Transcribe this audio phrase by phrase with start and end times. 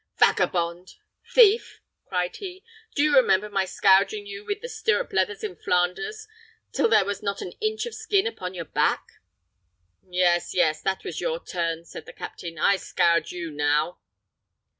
[0.17, 0.95] "Vagabond!
[1.31, 2.63] thief!" cried he,
[2.95, 6.27] "do you remember my scourging you with the stirrup leathers in Flanders,
[6.73, 9.07] till there was not an inch of skin upon your back?"
[10.01, 13.99] "Yes, yes, that was your turn," said the captain; "I scourge you now."